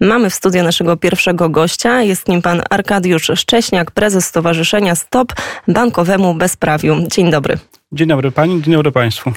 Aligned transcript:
Mamy 0.00 0.30
w 0.30 0.34
studiu 0.34 0.62
naszego 0.62 0.96
pierwszego 0.96 1.48
gościa. 1.48 2.02
Jest 2.02 2.28
nim 2.28 2.42
pan 2.42 2.62
Arkadiusz 2.70 3.30
Szcześniak, 3.34 3.90
prezes 3.90 4.26
Stowarzyszenia 4.26 4.94
Stop 4.94 5.32
Bankowemu 5.68 6.34
Bezprawiu. 6.34 6.96
Dzień 7.10 7.30
dobry. 7.30 7.58
Dzień 7.92 8.08
dobry 8.08 8.30
pani, 8.30 8.62
dzień 8.62 8.74
dobry 8.74 8.92
państwu. 8.92 9.32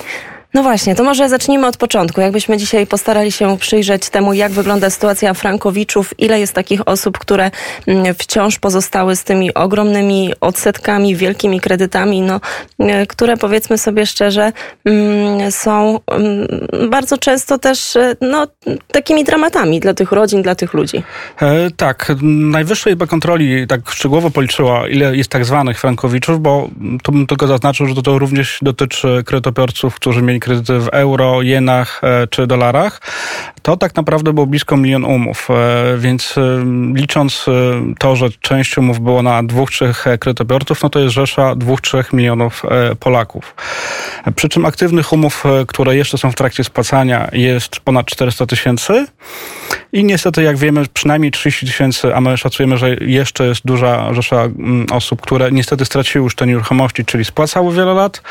No 0.53 0.63
właśnie, 0.63 0.95
to 0.95 1.03
może 1.03 1.29
zacznijmy 1.29 1.67
od 1.67 1.77
początku. 1.77 2.21
Jakbyśmy 2.21 2.57
dzisiaj 2.57 2.87
postarali 2.87 3.31
się 3.31 3.57
przyjrzeć 3.57 4.09
temu, 4.09 4.33
jak 4.33 4.51
wygląda 4.51 4.89
sytuacja 4.89 5.33
Frankowiczów, 5.33 6.13
ile 6.17 6.39
jest 6.39 6.53
takich 6.53 6.87
osób, 6.87 7.17
które 7.17 7.51
mm, 7.87 8.15
wciąż 8.15 8.59
pozostały 8.59 9.15
z 9.15 9.23
tymi 9.23 9.53
ogromnymi 9.53 10.33
odsetkami, 10.41 11.15
wielkimi 11.15 11.59
kredytami, 11.59 12.21
no, 12.21 12.41
e, 12.79 13.05
które 13.05 13.37
powiedzmy 13.37 13.77
sobie 13.77 14.05
szczerze, 14.05 14.51
mm, 14.85 15.51
są 15.51 15.99
mm, 16.07 16.47
bardzo 16.89 17.17
często 17.17 17.57
też 17.57 17.95
e, 17.95 18.15
no, 18.21 18.47
takimi 18.91 19.23
dramatami 19.23 19.79
dla 19.79 19.93
tych 19.93 20.11
rodzin, 20.11 20.41
dla 20.41 20.55
tych 20.55 20.73
ludzi. 20.73 21.03
E, 21.41 21.71
tak, 21.77 22.11
Najwyższa 22.21 22.89
Izba 22.89 23.07
Kontroli 23.07 23.67
tak 23.67 23.91
szczegółowo 23.91 24.31
policzyła, 24.31 24.87
ile 24.87 25.15
jest 25.15 25.29
tak 25.29 25.45
zwanych 25.45 25.79
Frankowiczów, 25.79 26.41
bo 26.41 26.69
to 27.03 27.11
bym 27.11 27.27
tylko 27.27 27.47
zaznaczył, 27.47 27.87
że 27.87 27.95
to, 27.95 28.01
to 28.01 28.19
również 28.19 28.59
dotyczy 28.61 29.23
kredytobiorców, 29.25 29.95
którzy 29.95 30.21
mieli 30.21 30.40
kredyty 30.41 30.79
w 30.79 30.87
euro, 30.87 31.41
jenach 31.41 32.01
e, 32.03 32.27
czy 32.27 32.47
dolarach, 32.47 33.01
to 33.61 33.77
tak 33.77 33.95
naprawdę 33.95 34.33
było 34.33 34.45
blisko 34.45 34.77
milion 34.77 35.05
umów. 35.05 35.47
E, 35.51 35.97
więc 35.97 36.35
e, 36.37 36.41
licząc 36.93 37.45
to, 37.99 38.15
że 38.15 38.29
część 38.41 38.77
umów 38.77 38.99
było 38.99 39.21
na 39.21 39.43
dwóch, 39.43 39.71
trzech 39.71 40.05
kredytobiorców, 40.19 40.83
no 40.83 40.89
to 40.89 40.99
jest 40.99 41.13
rzesza 41.13 41.55
dwóch, 41.55 41.81
trzech 41.81 42.13
milionów 42.13 42.63
Polaków. 42.99 43.55
Przy 44.35 44.49
czym 44.49 44.65
aktywnych 44.65 45.13
umów, 45.13 45.43
które 45.67 45.95
jeszcze 45.95 46.17
są 46.17 46.31
w 46.31 46.35
trakcie 46.35 46.63
spłacania, 46.63 47.29
jest 47.33 47.79
ponad 47.79 48.05
400 48.05 48.45
tysięcy. 48.45 49.05
I 49.93 50.03
niestety, 50.03 50.43
jak 50.43 50.57
wiemy, 50.57 50.85
przynajmniej 50.93 51.31
30 51.31 51.65
tysięcy, 51.65 52.15
a 52.15 52.21
my 52.21 52.37
szacujemy, 52.37 52.77
że 52.77 52.95
jeszcze 52.95 53.47
jest 53.47 53.65
duża 53.65 54.13
rzesza 54.13 54.41
mm, 54.41 54.85
osób, 54.91 55.21
które 55.21 55.51
niestety 55.51 55.85
straciły 55.85 56.23
już 56.23 56.35
te 56.35 56.47
nieruchomości, 56.47 57.05
czyli 57.05 57.25
spłacały 57.25 57.73
wiele 57.73 57.93
lat. 57.93 58.21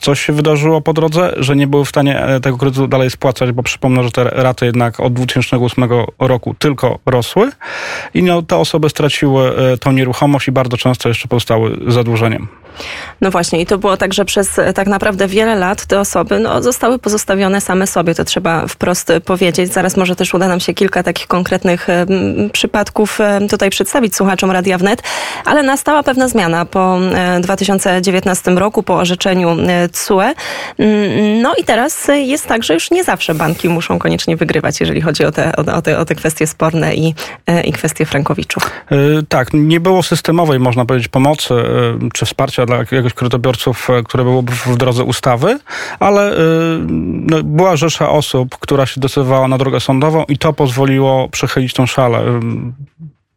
Coś 0.00 0.20
się 0.20 0.32
wydarzyło 0.32 0.80
po 0.80 0.92
drodze, 0.92 1.34
że 1.36 1.56
nie 1.56 1.66
były 1.66 1.84
w 1.84 1.88
stanie 1.88 2.20
e, 2.20 2.40
tego 2.40 2.58
kredytu 2.58 2.88
dalej 2.88 3.10
spłacać, 3.10 3.52
bo 3.52 3.62
przypomnę, 3.62 4.04
że 4.04 4.10
te 4.10 4.24
raty 4.24 4.66
jednak 4.66 5.00
od 5.00 5.12
2008 5.12 5.84
roku 6.18 6.54
tylko 6.58 6.98
rosły. 7.06 7.50
I 8.14 8.22
no, 8.22 8.42
te 8.42 8.56
osoby 8.56 8.90
straciły 8.90 9.56
e, 9.56 9.78
tą 9.78 9.92
nieruchomość 9.92 10.48
i 10.48 10.52
bardzo 10.52 10.76
często 10.76 11.08
jeszcze 11.08 11.28
pozostały 11.28 11.78
zadłużeniem. 11.86 12.48
No 13.20 13.30
właśnie, 13.30 13.60
i 13.60 13.66
to 13.66 13.78
było 13.78 13.96
tak, 13.96 14.14
że 14.14 14.24
przez 14.24 14.58
e, 14.58 14.72
tak 14.72 14.86
naprawdę 14.86 15.28
wiele 15.28 15.56
lat 15.56 15.86
te 15.86 16.00
osoby 16.00 16.40
no, 16.40 16.62
zostały 16.62 16.98
pozostawione 16.98 17.60
same 17.60 17.86
sobie, 17.86 18.14
to 18.14 18.24
trzeba 18.24 18.66
wprost 18.66 19.12
powiedzieć. 19.24 19.72
Zaraz 19.72 19.96
może 19.96 20.16
też 20.16 20.34
uda 20.34 20.48
nam 20.48 20.60
się 20.60 20.74
kilka 20.74 21.02
takich 21.02 21.26
konkretnych 21.26 21.90
e, 21.90 22.06
przypadków 22.52 23.20
e, 23.20 23.40
tutaj 23.50 23.70
przedstawić 23.70 24.16
słuchaczom 24.16 24.50
Radia 24.50 24.78
Wnet, 24.78 25.02
ale 25.44 25.62
nastała 25.62 26.02
pewna 26.02 26.28
zmiana 26.28 26.64
po 26.64 26.98
2019 27.40 28.50
roku, 28.50 28.82
po 28.82 28.94
orzeczeniu 28.94 29.56
CUE. 29.92 30.20
Mm, 30.78 31.42
no 31.42 31.54
i 31.54 31.64
teraz 31.64 32.08
jest 32.14 32.46
tak, 32.46 32.62
że 32.62 32.74
już 32.74 32.90
nie 32.90 33.04
zawsze 33.04 33.34
banki 33.34 33.68
muszą 33.68 33.98
koniecznie 33.98 34.36
wygrywać, 34.36 34.80
jeżeli 34.80 35.00
chodzi 35.00 35.24
o 35.24 35.32
te, 35.32 35.56
o 35.56 35.82
te, 35.82 35.98
o 35.98 36.04
te 36.04 36.14
kwestie 36.14 36.46
sporne 36.46 36.94
i, 36.94 37.14
i 37.64 37.72
kwestie 37.72 38.06
frankowiczów. 38.06 38.70
Tak, 39.28 39.48
nie 39.52 39.80
było 39.80 40.02
systemowej, 40.02 40.58
można 40.58 40.84
powiedzieć, 40.84 41.08
pomocy 41.08 41.54
czy 42.12 42.26
wsparcia 42.26 42.66
dla 42.68 42.76
jakiegoś 42.76 43.14
kredytobiorców, 43.14 43.90
e, 43.90 44.02
które 44.02 44.24
byłoby 44.24 44.52
w 44.52 44.76
drodze 44.76 45.04
ustawy, 45.04 45.58
ale 45.98 46.32
e, 46.32 46.38
no, 46.88 47.42
była 47.42 47.76
rzesza 47.76 48.10
osób, 48.10 48.58
która 48.58 48.86
się 48.86 49.00
decydowała 49.00 49.48
na 49.48 49.58
drogę 49.58 49.80
sądową 49.80 50.24
i 50.28 50.38
to 50.38 50.52
pozwoliło 50.52 51.28
przechylić 51.28 51.74
tą 51.74 51.86
szalę 51.86 52.40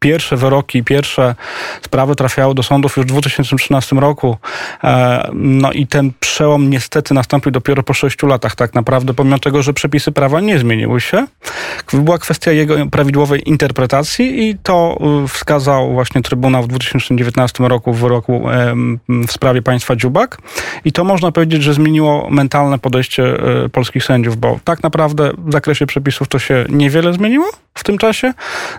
pierwsze 0.02 0.36
wyroki, 0.36 0.84
pierwsze 0.84 1.34
sprawy 1.82 2.14
trafiały 2.14 2.54
do 2.54 2.62
sądów 2.62 2.96
już 2.96 3.06
w 3.06 3.08
2013 3.08 3.96
roku. 3.96 4.36
E, 4.84 5.30
no 5.34 5.72
i 5.72 5.86
ten 5.86 6.12
przełom 6.20 6.70
niestety 6.70 7.14
nastąpił 7.14 7.52
dopiero 7.52 7.82
po 7.82 7.94
sześciu 7.94 8.26
latach 8.26 8.56
tak 8.56 8.74
naprawdę, 8.74 9.14
pomimo 9.14 9.38
tego, 9.38 9.62
że 9.62 9.72
przepisy 9.72 10.12
prawa 10.12 10.40
nie 10.40 10.58
zmieniły 10.58 11.00
się. 11.00 11.26
Była 11.92 12.18
kwestia 12.18 12.52
jego 12.52 12.86
prawidłowej 12.86 13.48
interpretacji 13.48 14.48
i 14.48 14.58
to 14.62 14.98
e, 15.00 15.28
wskazał 15.28 15.92
właśnie 15.92 16.22
Trybunał 16.22 16.62
w 16.62 16.68
2019 16.68 17.68
roku 17.68 17.92
w 17.92 18.00
wyroku 18.00 18.42
w 19.28 19.32
sprawie 19.32 19.62
państwa 19.62 19.96
Dziubak. 19.96 20.38
I 20.84 20.92
to 20.92 21.04
można 21.04 21.32
powiedzieć, 21.32 21.62
że 21.62 21.74
zmieniło 21.74 22.28
mentalne 22.30 22.78
podejście 22.78 23.24
e, 23.24 23.68
polskich 23.68 24.04
sędziów, 24.04 24.36
bo 24.36 24.58
tak 24.64 24.82
naprawdę 24.82 25.30
w 25.38 25.52
zakresie 25.52 25.86
przepisów 25.86 26.28
to 26.28 26.38
się 26.38 26.64
niewiele 26.68 27.12
zmieniło 27.12 27.46
w 27.74 27.84
tym 27.84 27.98
czasie. 27.98 28.32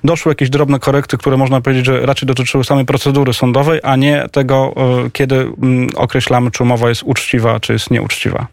Doszły 0.03 0.31
jakieś 0.31 0.50
drobne 0.50 0.79
korekty, 0.79 1.12
które 1.18 1.38
można 1.38 1.62
powiedzieć, 1.62 1.85
że 1.85 2.06
raczej 2.06 2.28
dotyczyły 2.28 2.63
samej 2.63 2.85
procedury 2.85 3.34
sądowej, 3.34 3.79
a 3.84 3.96
nie 3.96 4.25
tego, 4.31 4.74
e, 5.06 5.09
kiedy 5.09 5.35
mm, 5.35 5.90
określamy, 5.96 6.51
czy 6.51 6.63
umowa 6.63 6.90
jest 6.90 7.03
uczciwa, 7.03 7.59
czy 7.59 7.74
jest 7.74 7.91
nieuczciwa. 7.91 8.47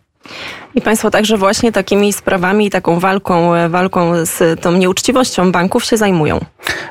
I 0.75 0.81
Państwo 0.81 1.11
także 1.11 1.37
właśnie 1.37 1.73
takimi 1.73 2.13
sprawami 2.13 2.67
i 2.67 2.71
taką 2.71 3.01
walką, 3.01 3.55
e, 3.55 3.69
walką 3.69 4.27
z 4.27 4.61
tą 4.61 4.73
nieuczciwością 4.73 5.53
banków 5.53 5.85
się 5.85 5.97
zajmują. 5.97 6.41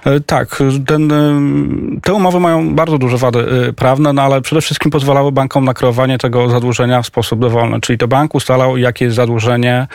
E, 0.06 0.20
tak, 0.20 0.64
ten, 0.88 1.12
e, 1.12 1.42
te 2.02 2.14
umowy 2.14 2.40
mają 2.40 2.76
bardzo 2.76 2.98
duże 2.98 3.18
wady 3.18 3.74
prawne, 3.76 4.14
no 4.14 4.22
ale 4.22 4.42
przede 4.42 4.62
wszystkim 4.62 4.92
pozwalały 4.92 5.32
bankom 5.32 5.66
na 5.66 5.74
kreowanie 5.74 6.18
tego 6.18 6.50
zadłużenia 6.50 7.02
w 7.02 7.06
sposób 7.06 7.40
dowolny. 7.40 7.82
Czyli 7.82 7.98
to 7.98 8.08
bank 8.08 8.36
ustalał, 8.36 8.78
jakie 8.78 9.06
jest 9.06 9.18
zadłużenie, 9.18 9.88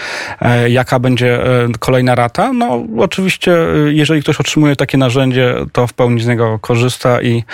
jaka 0.68 0.98
będzie 0.98 1.40
kolejna 1.78 2.14
rata. 2.14 2.52
No 2.52 2.84
oczywiście, 2.98 3.56
jeżeli 3.88 4.22
ktoś 4.22 4.40
otrzymuje 4.40 4.76
takie 4.76 4.98
narzędzie, 4.98 5.54
to 5.72 5.86
w 5.86 5.92
pełni 5.92 6.20
z 6.20 6.26
niego 6.26 6.58
korzysta 6.58 7.22
i 7.22 7.44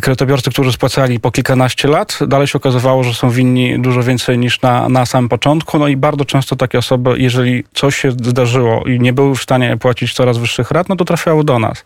kredytobiorcy, 0.00 0.50
którzy 0.50 0.72
spłacali 0.72 1.20
po 1.20 1.30
kilkanaście 1.30 1.88
lat, 1.88 2.18
dalej 2.26 2.46
się 2.46 2.58
okazywało, 2.58 3.04
że 3.04 3.14
są 3.14 3.30
winni 3.30 3.78
dużo 3.78 4.02
więcej 4.02 4.38
niż 4.38 4.62
na, 4.62 4.88
na 4.88 5.06
samym 5.06 5.28
początku. 5.28 5.78
No 5.78 5.88
i 5.88 5.96
bardzo 5.96 6.24
często 6.24 6.56
takie 6.56 6.78
osoby, 6.78 7.14
jeżeli 7.16 7.64
coś 7.74 7.96
się 7.96 8.10
zdarzyło 8.10 8.84
i 8.84 9.00
nie 9.00 9.12
były 9.12 9.34
w 9.34 9.42
stanie 9.42 9.76
płacić 9.76 10.14
coraz 10.14 10.38
wyższych 10.38 10.70
rat, 10.70 10.88
no 10.88 10.96
to 10.96 11.04
trafiały 11.04 11.44
do 11.44 11.58
nas. 11.58 11.84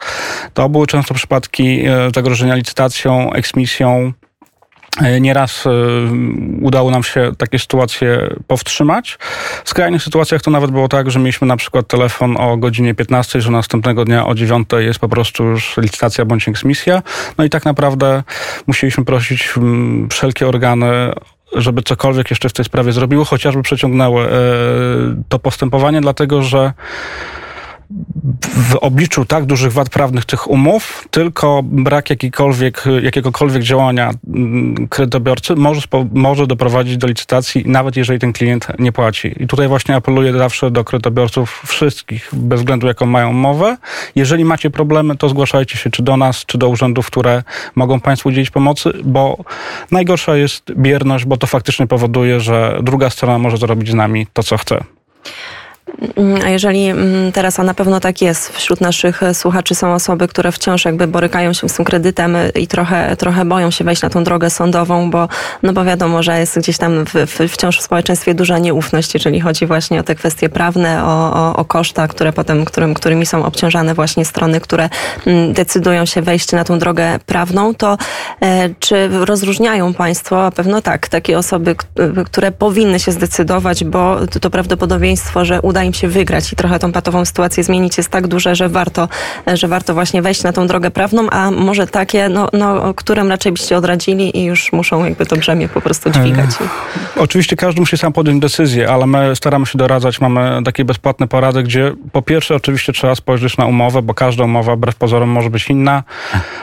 To 0.55 0.69
były 0.69 0.87
często 0.87 1.15
przypadki 1.15 1.87
e, 1.87 2.11
zagrożenia 2.15 2.55
licytacją, 2.55 3.33
eksmisją, 3.33 4.13
Nieraz 5.21 5.67
e, 5.67 5.71
udało 6.61 6.91
nam 6.91 7.03
się 7.03 7.33
takie 7.39 7.59
sytuacje 7.59 8.35
powstrzymać. 8.47 9.19
W 9.65 9.69
skrajnych 9.69 10.03
sytuacjach 10.03 10.43
to 10.43 10.51
nawet 10.51 10.71
było 10.71 10.89
tak, 10.89 11.11
że 11.11 11.19
mieliśmy 11.19 11.47
na 11.47 11.57
przykład 11.57 11.89
telefon 11.89 12.37
o 12.37 12.57
godzinie 12.57 12.95
15, 12.95 13.41
że 13.41 13.51
następnego 13.51 14.05
dnia 14.05 14.27
o 14.27 14.35
9 14.35 14.69
jest 14.79 14.99
po 14.99 15.09
prostu 15.09 15.45
już 15.45 15.77
licytacja 15.77 16.25
bądź 16.25 16.49
eksmisja. 16.49 17.03
No 17.39 17.45
i 17.45 17.51
tak 17.51 17.65
naprawdę 17.65 18.23
musieliśmy 18.67 19.05
prosić 19.05 19.49
mm, 19.57 20.09
wszelkie 20.09 20.49
organy 20.49 21.13
żeby 21.53 21.83
cokolwiek 21.83 22.31
jeszcze 22.31 22.49
w 22.49 22.53
tej 22.53 22.65
sprawie 22.65 22.93
zrobiły, 22.93 23.25
chociażby 23.25 23.63
przeciągnęły 23.63 24.25
e, 24.25 24.31
to 25.29 25.39
postępowanie, 25.39 26.01
dlatego 26.01 26.43
że 26.43 26.73
w 28.43 28.75
obliczu 28.75 29.25
tak 29.25 29.45
dużych 29.45 29.73
wad 29.73 29.91
prawnych 29.91 30.25
tych 30.25 30.51
umów, 30.51 31.09
tylko 31.11 31.61
brak 31.65 32.11
jakikolwiek, 32.11 32.85
jakiegokolwiek 33.03 33.63
działania 33.63 34.11
mm, 34.27 34.89
kredytobiorcy 34.89 35.57
może, 35.57 35.81
może 36.13 36.47
doprowadzić 36.47 36.97
do 36.97 37.07
licytacji, 37.07 37.63
nawet 37.67 37.97
jeżeli 37.97 38.19
ten 38.19 38.33
klient 38.33 38.67
nie 38.79 38.93
płaci. 38.93 39.35
I 39.43 39.47
tutaj 39.47 39.69
właśnie 39.69 39.95
apeluję 39.95 40.33
zawsze 40.33 40.71
do 40.71 40.85
kredytobiorców 40.85 41.63
wszystkich, 41.67 42.31
bez 42.33 42.61
względu 42.61 42.87
jaką 42.87 43.07
mają 43.07 43.31
umowę. 43.31 43.77
Jeżeli 44.15 44.45
macie 44.45 44.71
problemy, 44.71 45.17
to 45.17 45.29
zgłaszajcie 45.29 45.79
się 45.79 45.91
czy 45.91 46.03
do 46.03 46.17
nas, 46.17 46.45
czy 46.47 46.59
do 46.59 46.69
urzędów, 46.69 47.07
które 47.07 47.43
mogą 47.75 48.01
Państwu 48.01 48.29
udzielić 48.29 48.51
pomocy, 48.51 48.91
bo 49.05 49.37
najgorsza 49.91 50.37
jest 50.37 50.73
bierność, 50.77 51.25
bo 51.25 51.37
to 51.37 51.47
faktycznie 51.47 51.87
powoduje, 51.87 52.41
że 52.41 52.79
druga 52.83 53.11
strona 53.11 53.39
może 53.39 53.57
zrobić 53.57 53.91
z 53.91 53.95
nami 53.95 54.27
to, 54.33 54.43
co 54.43 54.57
chce. 54.59 54.85
Mm, 56.17 56.43
a 56.45 56.49
jeżeli 56.49 56.87
mm, 56.87 57.33
teraz, 57.33 57.61
a 57.61 57.63
na 57.63 57.75
pewno 57.75 58.01
tak 58.01 58.23
jest, 58.23 58.53
wśród 58.53 58.81
naszych 58.81 59.23
e, 59.23 59.35
słuchaczy 59.35 59.75
są 59.75 59.95
osoby, 59.95 60.29
które 60.29 60.53
wciąż 60.53 60.85
jakby 60.85 61.07
borykają 61.07 61.53
się 61.53 61.69
z 61.69 61.75
tym 61.75 61.85
kredytem 61.85 62.37
e, 62.37 62.49
i 62.49 62.67
trochę, 62.67 63.17
trochę 63.17 63.45
boją 63.45 63.71
się 63.71 63.85
wejść 63.85 64.03
na 64.03 64.11
tą 64.11 64.25
drogę 64.25 64.51
sądową, 64.51 65.11
bo, 65.11 65.29
no 65.63 65.73
bo 65.73 65.85
wiadomo, 65.85 66.23
że 66.23 66.41
jest 66.41 66.59
gdzieś 66.59 66.79
tam 66.79 67.05
w, 67.05 67.13
w, 67.15 67.53
wciąż 67.53 67.79
w 67.79 67.83
społeczeństwie 67.83 68.35
duża 68.35 68.59
nieufność, 68.59 69.15
jeżeli 69.15 69.41
chodzi 69.41 69.67
właśnie 69.67 70.01
o 70.01 70.03
te 70.03 70.15
kwestie 70.15 70.49
prawne, 70.49 71.05
o, 71.05 71.35
o, 71.35 71.57
o 71.57 71.65
koszta, 71.65 72.09
które 72.09 72.33
potem, 72.33 72.65
którym, 72.65 72.95
którymi 72.95 73.27
są 73.27 73.45
obciążane 73.45 73.95
właśnie 73.95 74.25
strony, 74.25 74.61
które 74.61 74.89
mm, 75.27 75.53
decydują 75.53 76.07
się 76.07 76.23
wejść 76.23 76.53
na 76.53 76.65
tą 76.65 76.79
drogę 76.79 77.19
prawną, 77.27 77.75
to 77.75 77.99
e, 78.43 78.71
czy 78.81 79.09
rozróżniają 79.09 79.95
Państwo, 79.95 80.47
a 80.47 80.51
pewno 80.51 80.83
tak, 80.83 81.09
takie 81.09 81.39
osoby, 81.39 81.77
które 82.27 82.53
powinny 82.53 83.01
się 83.01 83.13
zdecydować, 83.13 83.85
bo 83.85 84.17
to 84.41 84.51
prawdopodobieństwo, 84.51 85.45
że 85.45 85.61
uda 85.63 85.76
uda 85.77 85.85
im 85.85 85.95
się 85.95 86.09
wygrać 86.09 86.53
i 86.53 86.57
trochę 86.57 86.79
tą 86.79 86.93
patową 86.93 87.25
sytuację 87.25 87.65
zmienić 87.65 87.97
jest 87.97 88.09
tak 88.09 88.27
duże, 88.27 88.57
że 88.57 88.69
warto, 88.69 89.09
że 89.55 89.69
warto 89.69 89.95
właśnie 89.95 90.23
wejść 90.23 90.43
na 90.43 90.53
tą 90.53 90.67
drogę 90.67 90.91
prawną, 90.91 91.31
a 91.31 91.51
może 91.51 91.87
takie, 91.87 92.29
no, 92.29 92.49
no, 92.53 92.95
którym 92.95 93.29
raczej 93.29 93.53
byście 93.53 93.77
odradzili 93.77 94.39
i 94.39 94.45
już 94.45 94.73
muszą 94.73 95.05
jakby 95.05 95.27
to 95.27 95.37
brzemię 95.37 95.69
po 95.69 95.81
prostu 95.81 96.11
dźwigać. 96.11 96.51
E, 97.17 97.21
oczywiście 97.21 97.57
każdy 97.57 97.81
musi 97.81 97.99
sam 97.99 98.13
podjąć 98.13 98.41
decyzję, 98.41 98.91
ale 98.91 99.07
my 99.07 99.37
staramy 99.37 99.67
się 99.67 99.79
doradzać, 99.79 100.21
mamy 100.21 100.63
takie 100.65 100.85
bezpłatne 100.85 101.29
porady, 101.29 101.63
gdzie 101.63 101.93
po 102.13 102.23
pierwsze 102.23 102.55
oczywiście 102.55 102.93
trzeba 102.93 103.15
spojrzeć 103.15 103.57
na 103.57 103.67
umowę, 103.67 104.03
bo 104.03 104.15
każda 104.15 104.45
umowa 104.45 104.77
wbrew 104.77 104.95
pozorom 104.97 105.29
może 105.29 105.51
być 105.51 105.71
inna, 105.71 106.03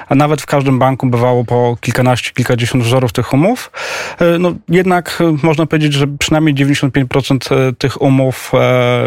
a 0.09 0.15
nawet 0.15 0.41
w 0.41 0.45
każdym 0.45 0.79
banku 0.79 1.07
bywało 1.07 1.45
po 1.45 1.77
kilkanaście, 1.81 2.31
kilkadziesiąt 2.31 2.83
wzorów 2.83 3.11
tych 3.11 3.33
umów. 3.33 3.71
E, 4.19 4.39
no, 4.39 4.53
jednak 4.69 5.21
e, 5.21 5.37
można 5.43 5.65
powiedzieć, 5.65 5.93
że 5.93 6.07
przynajmniej 6.07 6.55
95% 6.55 7.75
tych 7.75 8.01
umów 8.01 8.51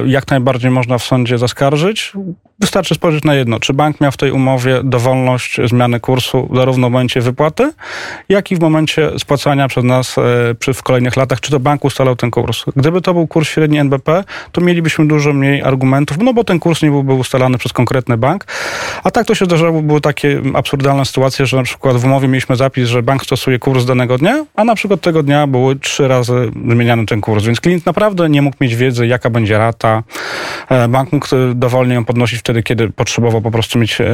jak 0.07 0.31
najbardziej 0.31 0.71
można 0.71 0.99
w 0.99 1.03
sądzie 1.03 1.39
zaskarżyć. 1.39 2.13
Wystarczy 2.61 2.95
spojrzeć 2.95 3.25
na 3.25 3.35
jedno, 3.35 3.61
czy 3.61 3.73
bank 3.73 4.01
miał 4.01 4.13
w 4.13 4.17
tej 4.17 4.31
umowie 4.31 4.81
dowolność 4.85 5.61
zmiany 5.65 6.01
kursu 6.01 6.49
zarówno 6.55 6.89
w 6.89 6.93
momencie 6.93 7.21
wypłaty, 7.21 7.73
jak 8.29 8.53
i 8.53 8.57
w 8.57 8.61
momencie 8.61 9.11
spłacania 9.19 9.69
przez 9.69 9.85
nas 9.85 10.19
e, 10.69 10.75
w 10.75 10.83
kolejnych 10.83 11.17
latach, 11.17 11.41
czy 11.41 11.51
to 11.51 11.61
bank 11.61 11.85
ustalał 11.85 12.17
ten 12.17 12.31
kurs. 12.31 12.65
Gdyby 12.77 13.01
to 13.01 13.15
był 13.15 13.27
kurs 13.27 13.49
średni 13.49 13.79
NBP, 13.79 14.25
to 14.53 14.61
mielibyśmy 14.61 15.07
dużo 15.07 15.33
mniej 15.33 15.63
argumentów, 15.63 16.19
no 16.19 16.35
bo 16.35 16.45
ten 16.45 16.59
kurs 16.59 16.83
nie 16.83 16.91
byłby 16.91 17.15
ustalany 17.15 17.59
przez 17.59 17.73
konkretny 17.73 18.17
bank. 18.17 18.45
A 19.05 19.11
tak 19.11 19.27
to 19.27 19.35
się 19.35 19.45
zdarzało, 19.45 19.83
były 19.83 20.01
takie 20.01 20.43
absurdalne 20.55 21.05
sytuacje, 21.05 21.47
że 21.47 21.57
na 21.57 21.63
przykład 21.63 21.97
w 21.97 22.05
umowie 22.05 22.29
mieliśmy 22.29 22.57
zapis, 22.57 22.89
że 22.89 23.03
bank 23.03 23.23
stosuje 23.23 23.59
kurs 23.59 23.85
danego 23.85 24.19
dnia, 24.19 24.45
a 24.57 24.65
na 24.65 24.75
przykład 24.75 25.01
tego 25.01 25.23
dnia 25.23 25.47
były 25.47 25.77
trzy 25.77 26.09
razy 26.09 26.51
zmieniany 26.69 27.07
ten 27.07 27.21
kurs, 27.21 27.45
więc 27.45 27.61
klient 27.61 27.87
naprawdę 27.87 28.29
nie 28.29 28.43
mógł 28.43 28.57
mieć 28.61 28.77
wiedzy, 28.77 29.07
jaka 29.07 29.31
będzie 29.31 29.59
rata. 29.59 29.86
E, 30.69 30.89
bank 30.89 31.13
mógł 31.13 31.27
dowolnie 31.55 31.95
ją 31.95 32.05
podnosić 32.05 32.41
wtedy, 32.41 32.63
kiedy 32.63 32.91
potrzebował 32.91 33.41
po 33.41 33.51
prostu 33.51 33.79
mieć 33.79 34.01
e, 34.01 34.05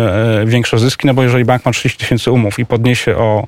większe 0.47 0.79
zyski, 0.79 1.07
no 1.07 1.15
bo 1.15 1.23
jeżeli 1.23 1.45
bank 1.45 1.65
ma 1.65 1.73
30 1.73 1.99
tysięcy 1.99 2.31
umów 2.31 2.59
i 2.59 2.67
podniesie 2.67 3.17
o 3.17 3.47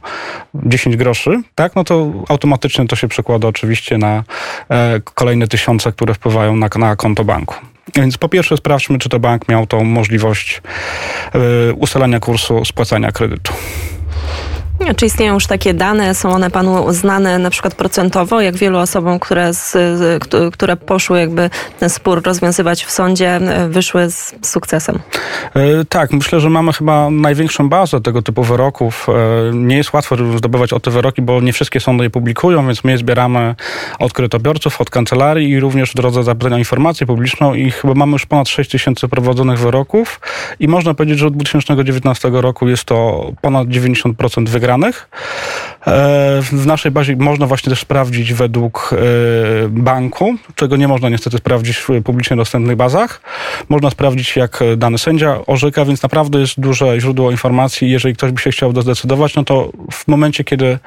10 0.55 0.97
groszy, 0.97 1.43
tak, 1.55 1.77
no 1.77 1.85
to 1.85 2.13
automatycznie 2.29 2.87
to 2.87 2.97
się 2.97 3.09
przekłada 3.09 3.49
oczywiście 3.49 3.99
na 3.99 4.25
e, 4.71 5.01
kolejne 5.15 5.49
tysiące, 5.49 5.93
które 5.93 6.15
wpływają 6.15 6.57
na, 6.57 6.69
na 6.79 6.97
konto 6.97 7.25
banku. 7.25 7.55
Więc 7.95 8.19
po 8.19 8.29
pierwsze 8.29 8.57
sprawdźmy, 8.57 8.99
czy 8.99 9.09
to 9.09 9.21
bank 9.21 9.49
miał 9.49 9.67
tą 9.67 9.85
możliwość 9.85 10.63
e, 11.35 11.73
ustalania 11.73 12.21
kursu 12.21 12.65
spłacania 12.65 13.13
kredytu. 13.13 13.53
Czy 14.97 15.07
istnieją 15.07 15.35
już 15.35 15.47
takie 15.47 15.75
dane, 15.75 16.15
są 16.15 16.31
one 16.31 16.51
panu 16.51 16.93
znane 16.93 17.39
na 17.39 17.51
przykład 17.51 17.75
procentowo, 17.75 18.41
jak 18.41 18.57
wielu 18.57 18.79
osobom, 18.79 19.19
które, 19.19 19.55
z, 19.55 19.75
które 20.53 20.77
poszły 20.77 21.19
jakby 21.21 21.51
ten 21.81 21.91
spór 21.91 22.23
rozwiązywać 22.23 22.85
w 22.85 22.91
sądzie, 22.91 23.41
wyszły 23.69 24.11
z 24.11 24.35
sukcesem? 24.43 24.99
E, 25.55 25.85
tak, 25.89 26.13
myślę, 26.13 26.41
że 26.41 26.51
mamy 26.51 26.73
chyba 26.73 27.11
największą 27.11 27.69
bazę 27.69 28.01
tego 28.01 28.23
typu 28.23 28.43
wyroków. 28.43 29.07
E, 29.09 29.13
nie 29.55 29.77
jest 29.77 29.93
łatwo 29.93 30.17
zdobywać 30.37 30.73
o 30.73 30.81
te 30.81 30.91
wyroki, 30.91 31.23
bo 31.23 31.41
nie 31.41 31.53
wszystkie 31.53 31.81
sądy 31.81 32.05
je 32.05 32.11
publikują, 32.11 32.67
więc 32.67 32.85
my 32.85 32.91
je 32.91 32.99
zbieramy 32.99 33.55
od 33.99 34.13
kredytobiorców, 34.13 34.81
od 34.81 34.91
kancelarii 34.91 35.51
i 35.51 35.61
również 35.61 35.91
w 35.91 35.95
drodze 35.95 36.25
zapytania 36.25 36.57
o 36.57 36.59
informację 36.59 37.07
publiczną 37.07 37.55
i 37.55 37.71
chyba 37.71 37.95
mamy 37.95 38.13
już 38.13 38.27
ponad 38.27 38.49
6 38.49 38.71
tysięcy 38.71 39.09
prowadzonych 39.09 39.59
wyroków 39.59 40.21
i 40.61 40.69
można 40.69 40.95
powiedzieć, 40.95 41.19
że 41.19 41.27
od 41.27 41.35
2019 41.35 42.31
roku 42.33 42.69
jest 42.69 42.85
to 42.85 43.31
ponad 43.41 43.69
90% 43.69 44.49
wygranych 44.49 44.64
wygranych. 44.65 45.09
E, 45.87 46.43
w 46.43 46.67
naszej 46.67 46.93
bazie 46.93 47.17
można 47.17 47.47
właśnie 47.47 47.71
też 47.71 47.81
sprawdzić 47.81 48.33
według 48.33 48.91
e, 48.93 49.69
banku, 49.69 50.35
czego 50.55 50.77
nie 50.77 50.89
można 50.89 51.09
niestety 51.09 51.39
sprawdzić 51.39 51.77
w 51.77 51.89
publicznie 52.05 52.37
dostępnych 52.37 52.77
bazach. 52.77 53.21
Można 53.69 53.91
sprawdzić, 53.91 54.37
jak 54.37 54.61
dany 54.77 54.99
sędzia 54.99 55.39
orzeka, 55.47 55.85
więc 55.85 56.03
naprawdę 56.03 56.41
jest 56.41 56.61
duże 56.61 57.01
źródło 57.01 57.31
informacji. 57.31 57.91
Jeżeli 57.91 58.15
ktoś 58.15 58.31
by 58.31 58.41
się 58.41 58.51
chciał 58.51 58.83
zdecydować, 58.83 59.35
no 59.35 59.45
to 59.45 59.71
w 59.93 60.09
momencie, 60.09 60.45
kiedy 60.45 60.79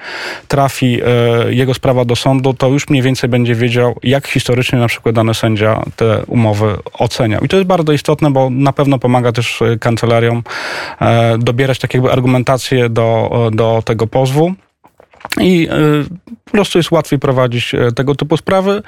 trafi 0.48 1.02
e, 1.02 1.54
jego 1.54 1.74
sprawa 1.74 2.06
do 2.06 2.16
sądu, 2.16 2.54
to 2.54 2.68
już 2.68 2.90
mniej 2.90 3.04
więcej 3.04 3.30
będzie 3.30 3.56
wiedział, 3.56 3.96
jak 4.04 4.28
historycznie 4.28 4.80
na 4.80 4.88
przykład 4.88 5.16
dany 5.16 5.34
sędzia 5.34 5.84
te 5.96 6.24
umowy 6.28 6.76
oceniał. 6.94 7.42
I 7.42 7.48
to 7.48 7.58
jest 7.58 7.68
bardzo 7.68 7.94
istotne, 7.94 8.32
bo 8.32 8.50
na 8.50 8.74
pewno 8.74 9.00
pomaga 9.00 9.32
też 9.32 9.64
kancelariom 9.80 10.44
dobierać 11.40 11.80
tak 11.80 11.94
jakby 11.94 12.12
argumentację 12.12 12.90
do, 12.90 13.50
do 13.54 13.82
tego 13.86 14.08
pozwu. 14.08 14.56
I 15.40 15.68
e, 15.72 15.76
po 16.46 16.52
prostu 16.52 16.80
jest 16.80 16.92
łatwiej 16.92 17.20
prowadzić 17.20 17.76
e, 17.76 17.92
tego 17.92 18.16
typu 18.16 18.38
sprawy. 18.38 18.82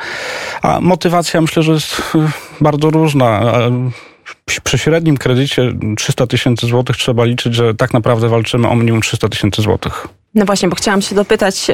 A 0.62 0.80
motywacja 0.82 1.42
myślę, 1.42 1.64
że 1.64 1.72
jest 1.72 2.02
e, 2.16 2.30
bardzo 2.62 2.90
różna. 2.90 3.54
Przy 4.64 4.78
średnim 4.78 5.18
kredycie 5.18 5.74
300 5.98 6.28
tysięcy 6.28 6.68
złotych 6.68 6.98
trzeba 6.98 7.26
liczyć, 7.26 7.56
że 7.56 7.76
tak 7.76 7.94
naprawdę 7.94 8.30
walczymy 8.30 8.68
o 8.68 8.76
minimum 8.76 9.02
300 9.02 9.30
tysięcy 9.30 9.62
złotych. 9.62 10.08
No 10.36 10.46
właśnie, 10.46 10.70
bo 10.70 10.76
chciałam 10.76 11.02
się 11.02 11.16
dopytać, 11.16 11.68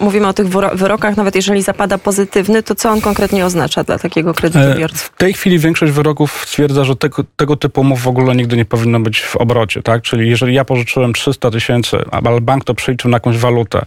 mówimy 0.00 0.26
o 0.26 0.32
tych 0.32 0.48
wyrokach, 0.72 1.16
nawet 1.16 1.34
jeżeli 1.34 1.62
zapada 1.62 1.98
pozytywny, 1.98 2.62
to 2.62 2.74
co 2.74 2.90
on 2.90 3.00
konkretnie 3.00 3.46
oznacza 3.46 3.84
dla 3.84 3.98
takiego 3.98 4.34
kredytobiorcy? 4.34 5.04
W 5.04 5.10
tej 5.18 5.32
chwili 5.32 5.58
większość 5.58 5.92
wyroków 5.92 6.44
stwierdza, 6.46 6.84
że 6.84 6.96
tego, 6.96 7.24
tego 7.36 7.56
typu 7.56 7.80
umów 7.80 8.02
w 8.02 8.08
ogóle 8.08 8.36
nigdy 8.36 8.56
nie 8.56 8.64
powinno 8.64 9.00
być 9.00 9.20
w 9.20 9.36
obrocie, 9.36 9.82
tak? 9.82 10.02
Czyli 10.02 10.30
jeżeli 10.30 10.54
ja 10.54 10.64
pożyczyłem 10.64 11.12
300 11.12 11.50
tysięcy, 11.50 11.98
ale 12.10 12.40
bank 12.40 12.64
to 12.64 12.74
przeliczył 12.74 13.10
na 13.10 13.16
jakąś 13.16 13.38
walutę 13.38 13.86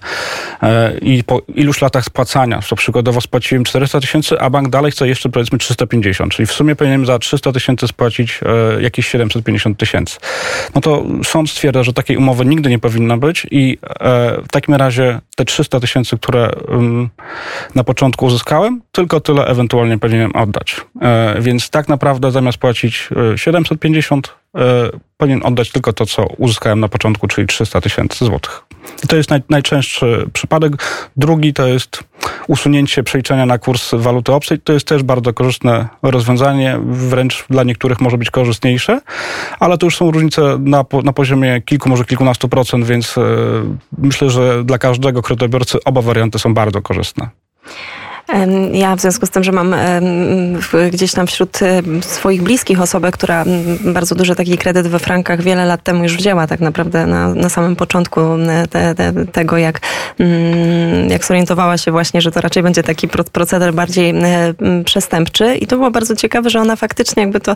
e, 0.64 0.98
i 0.98 1.24
po 1.24 1.42
iluś 1.56 1.82
latach 1.82 2.06
spłacania, 2.06 2.60
to 2.70 2.76
przykładowo 2.76 3.22
spłaciłem 3.22 3.64
400 3.64 4.00
tysięcy, 4.00 4.40
a 4.40 4.50
bank 4.50 4.70
dalej 4.70 4.92
chce 4.92 5.08
jeszcze 5.08 5.30
powiedzmy 5.30 5.58
350, 5.58 6.34
czyli 6.34 6.48
w 6.48 6.52
sumie 6.52 6.76
powinienem 6.76 7.06
za 7.06 7.20
300 7.20 7.52
tysięcy 7.52 7.88
spłacić 7.88 8.40
e, 8.78 8.82
jakieś 8.82 9.08
750 9.08 9.78
tysięcy. 9.78 10.20
No 10.76 10.82
to 10.82 11.06
sąd 11.24 11.50
stwierdza, 11.50 11.84
że 11.84 11.94
takiej 11.94 12.18
umowy 12.18 12.46
nigdy 12.46 12.70
nie 12.70 12.80
powinno 12.80 13.18
być 13.18 13.48
i 13.52 13.78
E, 13.99 13.99
w 14.44 14.48
takim 14.51 14.75
razie 14.75 15.19
te 15.36 15.46
300 15.46 15.80
tysięcy, 15.80 16.18
które 16.18 16.51
na 17.75 17.84
początku 17.84 18.25
uzyskałem, 18.25 18.81
tylko 18.92 19.19
tyle 19.19 19.46
ewentualnie 19.46 19.98
powinienem 19.98 20.36
oddać. 20.36 20.81
E, 21.01 21.36
więc 21.42 21.69
tak 21.69 21.90
naprawdę 21.90 22.31
zamiast 22.31 22.57
płacić 22.57 23.10
750, 23.36 24.36
e, 24.56 24.62
powinien 25.18 25.42
oddać 25.44 25.72
tylko 25.72 25.94
to, 25.94 26.06
co 26.06 26.25
uzyskałem 26.38 26.80
na 26.80 26.88
początku, 26.88 27.28
czyli 27.28 27.48
300 27.48 27.81
tysięcy 27.81 28.25
złotych. 28.25 28.63
I 29.04 29.07
to 29.07 29.16
jest 29.16 29.30
naj, 29.30 29.42
najczęstszy 29.50 30.30
przypadek. 30.34 30.72
Drugi 31.18 31.54
to 31.54 31.68
jest 31.68 32.04
usunięcie 32.48 33.04
przeliczenia 33.04 33.45
na 33.45 33.57
kurs 33.57 33.92
waluty 33.94 34.33
obcej. 34.33 34.60
To 34.60 34.74
jest 34.74 34.88
też 34.88 35.04
bardzo 35.04 35.33
korzystne 35.33 35.88
rozwiązanie, 36.01 36.80
wręcz 36.83 37.45
dla 37.50 37.63
niektórych 37.63 38.01
może 38.01 38.18
być 38.18 38.31
korzystniejsze, 38.31 39.01
ale 39.60 39.77
to 39.77 39.86
już 39.86 39.98
są 39.98 40.12
różnice 40.12 40.57
na, 40.60 40.86
na 41.04 41.13
poziomie 41.13 41.62
kilku, 41.62 41.89
może 41.89 42.06
kilkunastu 42.06 42.50
procent, 42.50 42.86
więc 42.86 43.16
yy, 43.16 43.24
myślę, 43.98 44.30
że 44.30 44.63
dla 44.63 44.77
każdego 44.77 45.21
kredytobiorcy 45.21 45.77
oba 45.86 46.01
warianty 46.01 46.39
są 46.39 46.54
bardzo 46.54 46.81
korzystne. 46.81 47.30
Ja 48.72 48.96
w 48.96 49.02
związku 49.02 49.26
z 49.26 49.30
tym, 49.30 49.44
że 49.44 49.52
mam 49.52 49.76
gdzieś 50.92 51.12
tam 51.12 51.28
wśród 51.28 51.60
swoich 52.02 52.44
bliskich 52.44 52.81
osobę, 52.81 53.12
która 53.12 53.46
bardzo 53.84 54.16
duży 54.16 54.36
taki 54.36 54.58
kredyt 54.58 54.88
we 54.88 55.00
frankach 55.00 55.42
wiele 55.42 55.66
lat 55.66 55.84
temu 55.84 56.04
już 56.04 56.18
wzięła 56.18 56.48
tak 56.48 56.60
naprawdę 56.60 57.08
na, 57.08 57.36
na 57.36 57.50
samym 57.50 57.75
początku 57.75 58.22
te, 58.70 58.96
te, 58.96 59.13
tego, 59.25 59.58
jak, 59.58 59.80
jak 61.10 61.25
zorientowała 61.25 61.77
się 61.77 61.92
właśnie, 61.92 62.22
że 62.22 62.32
to 62.32 62.42
raczej 62.42 62.63
będzie 62.63 62.84
taki 62.84 63.08
proceder 63.08 63.74
bardziej 63.74 64.13
przestępczy. 64.86 65.56
I 65.56 65.68
to 65.68 65.75
było 65.75 65.92
bardzo 65.92 66.15
ciekawe, 66.15 66.50
że 66.50 66.60
ona 66.60 66.75
faktycznie 66.75 67.24
jakby 67.24 67.39
to, 67.39 67.56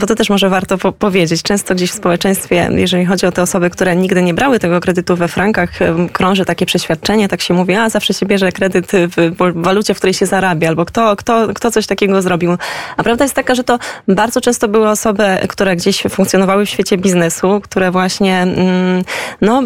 bo 0.00 0.06
to 0.06 0.14
też 0.14 0.30
może 0.30 0.48
warto 0.48 0.78
po 0.78 0.92
powiedzieć, 0.92 1.42
często 1.42 1.74
gdzieś 1.74 1.90
w 1.90 1.94
społeczeństwie, 1.94 2.68
jeżeli 2.72 3.04
chodzi 3.04 3.26
o 3.26 3.32
te 3.32 3.42
osoby, 3.42 3.70
które 3.70 3.96
nigdy 3.96 4.22
nie 4.22 4.34
brały 4.34 4.58
tego 4.58 4.80
kredytu 4.80 5.16
we 5.16 5.28
frankach, 5.28 5.70
krąży 6.12 6.44
takie 6.44 6.66
przeświadczenie, 6.66 7.28
tak 7.28 7.40
się 7.40 7.54
mówi, 7.54 7.74
a 7.74 7.90
zawsze 7.90 8.14
się 8.14 8.26
bierze 8.26 8.52
kredyt 8.52 8.92
w 8.92 9.36
walucie, 9.66 9.94
w 9.94 9.96
której 9.96 10.14
się 10.14 10.26
zarabia, 10.26 10.68
albo 10.68 10.84
kto, 10.84 11.16
kto, 11.16 11.48
kto 11.54 11.70
coś 11.70 11.86
takiego 11.86 12.22
zrobił. 12.22 12.56
A 12.96 13.02
prawda 13.02 13.24
jest 13.24 13.34
taka, 13.34 13.54
że 13.54 13.64
to 13.64 13.78
bardzo 14.08 14.40
często 14.40 14.68
były 14.68 14.88
osoby, 14.88 15.24
które 15.48 15.76
gdzieś 15.76 16.02
funkcjonowały 16.08 16.66
w 16.66 16.70
świecie 16.70 16.98
biznesu, 16.98 17.60
które 17.64 17.90
właśnie 17.90 18.36
mm, 18.42 19.02
no, 19.40 19.62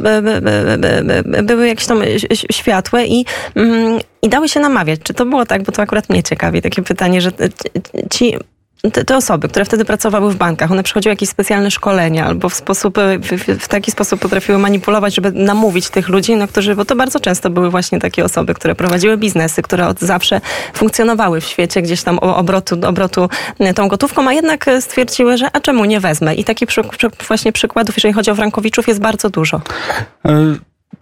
były 1.43 1.69
jakieś 1.69 1.87
tam 1.87 2.03
światłe 2.53 3.07
i 3.07 3.25
mm, 3.55 4.01
i 4.23 4.29
dały 4.29 4.49
się 4.49 4.61
namawiać. 4.61 5.01
Czy 5.03 5.15
to 5.15 5.27
było 5.27 5.47
tak, 5.47 5.63
bo 5.63 5.73
to 5.73 5.83
akurat 5.83 6.09
mnie 6.09 6.23
ciekawi, 6.23 6.63
takie 6.63 6.83
pytanie, 6.83 7.21
że 7.21 7.31
ci 8.11 8.37
te, 8.93 9.05
te, 9.05 9.17
osoby, 9.17 9.49
które 9.49 9.65
wtedy 9.65 9.85
pracowały 9.85 10.33
w 10.33 10.37
bankach, 10.37 10.73
one 10.73 10.83
przechodziły 10.83 11.13
jakieś 11.13 11.29
specjalne 11.29 11.71
szkolenia 11.71 12.27
albo 12.27 12.49
w, 12.49 12.55
sposób, 12.55 12.99
w, 13.21 13.61
w, 13.63 13.69
taki 13.69 13.91
sposób 13.91 14.21
potrafiły 14.21 14.59
manipulować, 14.59 15.15
żeby 15.15 15.33
namówić 15.33 15.91
tych 15.91 16.09
ludzi, 16.09 16.37
no, 16.37 16.49
którzy, 16.49 16.77
bo 16.77 16.85
to 16.85 16.97
bardzo 16.97 17.21
często 17.21 17.51
były 17.51 17.71
właśnie 17.71 17.99
takie 17.99 18.25
osoby, 18.25 18.55
które 18.55 18.75
prowadziły 18.75 19.17
biznesy, 19.17 19.63
które 19.63 19.87
od 19.87 20.01
zawsze 20.01 20.41
funkcjonowały 20.75 21.41
w 21.41 21.45
świecie 21.45 21.83
gdzieś 21.83 22.03
tam 22.03 22.19
obrotu, 22.19 22.77
obrotu 22.87 23.29
e, 23.59 23.75
tą 23.75 23.89
gotówką, 23.89 24.29
a 24.29 24.33
jednak 24.33 24.67
stwierdziły, 24.81 25.37
że 25.37 25.49
a 25.53 25.61
czemu 25.61 25.85
nie 25.85 26.01
wezmę? 26.01 26.35
I 26.35 26.45
takich 26.45 26.69
przy, 26.69 26.83
przy, 26.83 27.09
właśnie 27.29 27.53
przykładów, 27.53 27.97
jeżeli 27.97 28.15
chodzi 28.15 28.31
o 28.31 28.35
Frankowiczów, 28.35 28.89
jest 28.89 29.01
bardzo 29.01 29.31
dużo. 29.31 29.61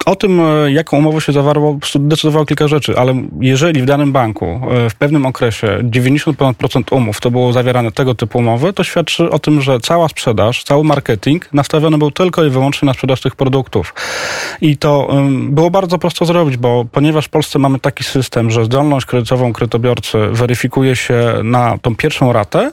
O 0.05 0.15
tym, 0.15 0.39
e, 0.39 0.71
jaką 0.71 0.97
umowę 0.97 1.21
się 1.21 1.31
zawarło, 1.31 1.77
decydowało 1.95 2.45
kilka 2.45 2.67
rzeczy, 2.67 2.97
ale 2.97 3.23
jeżeli 3.39 3.81
w 3.81 3.85
danym 3.85 4.11
banku 4.11 4.45
e, 4.45 4.89
w 4.89 4.95
pewnym 4.95 5.25
okresie 5.25 5.79
90% 5.83 6.95
umów 6.95 7.21
to 7.21 7.31
było 7.31 7.53
zawierane 7.53 7.91
tego 7.91 8.15
typu 8.15 8.39
umowy, 8.39 8.73
to 8.73 8.83
świadczy 8.83 9.29
o 9.29 9.39
tym, 9.39 9.61
że 9.61 9.79
cała 9.79 10.07
sprzedaż, 10.07 10.63
cały 10.63 10.83
marketing 10.83 11.53
nastawiony 11.53 11.97
był 11.97 12.11
tylko 12.11 12.43
i 12.43 12.49
wyłącznie 12.49 12.85
na 12.85 12.93
sprzedaż 12.93 13.21
tych 13.21 13.35
produktów. 13.35 13.93
I 14.61 14.77
to 14.77 15.09
było 15.49 15.71
bardzo 15.71 15.97
prosto 15.97 16.25
zrobić, 16.25 16.57
bo 16.57 16.85
ponieważ 16.91 17.25
w 17.25 17.29
Polsce 17.29 17.59
mamy 17.59 17.79
taki 17.79 18.03
system, 18.03 18.51
że 18.51 18.65
zdolność 18.65 19.05
kredytową 19.05 19.53
kredytobiorcy 19.53 20.17
weryfikuje 20.31 20.95
się 20.95 21.33
na 21.43 21.77
tą 21.77 21.95
pierwszą 21.95 22.33
ratę, 22.33 22.71